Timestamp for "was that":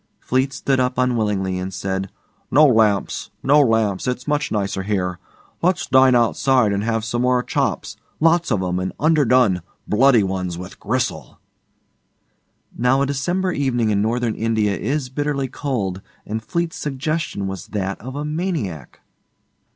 17.45-18.01